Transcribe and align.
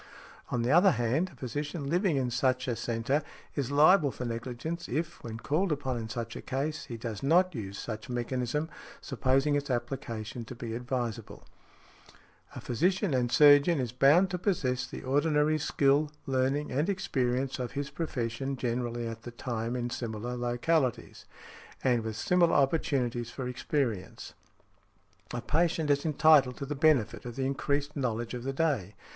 On 0.49 0.63
the 0.63 0.71
other 0.71 0.89
hand, 0.93 1.29
a 1.31 1.35
physician 1.35 1.87
living 1.87 2.17
in 2.17 2.31
such 2.31 2.67
a 2.67 2.71
|61| 2.71 2.77
centre 2.79 3.23
is 3.55 3.69
liable 3.69 4.09
for 4.09 4.25
negligence, 4.25 4.89
if, 4.89 5.23
when 5.23 5.37
called 5.37 5.71
upon 5.71 5.95
in 5.97 6.09
such 6.09 6.35
a 6.35 6.41
case, 6.41 6.85
he 6.85 6.97
does 6.97 7.21
not 7.21 7.53
use 7.53 7.77
such 7.77 8.09
mechanism, 8.09 8.67
supposing 8.99 9.53
its 9.53 9.69
application 9.69 10.43
to 10.45 10.55
be 10.55 10.73
advisable. 10.73 11.45
A 12.55 12.61
physician 12.61 13.13
and 13.13 13.31
surgeon 13.31 13.79
is 13.79 13.91
bound 13.91 14.31
to 14.31 14.39
possess 14.39 14.87
the 14.87 15.03
ordinary 15.03 15.59
skill, 15.59 16.09
learning 16.25 16.71
and 16.71 16.89
experience 16.89 17.59
of 17.59 17.73
his 17.73 17.91
profession 17.91 18.55
generally 18.57 19.07
at 19.07 19.21
the 19.21 19.29
time 19.29 19.75
in 19.75 19.91
similar 19.91 20.35
localities, 20.35 21.25
and 21.83 22.01
with 22.03 22.15
similar 22.15 22.55
opportunities 22.55 23.29
for 23.29 23.47
experience. 23.47 24.33
A 25.31 25.41
patient 25.43 25.91
is 25.91 26.07
entitled 26.07 26.57
to 26.57 26.65
the 26.65 26.73
benefit 26.73 27.23
of 27.23 27.35
the 27.35 27.45
increased 27.45 27.95
knowledge 27.95 28.33
of 28.33 28.41
the 28.43 28.51
day. 28.53 28.95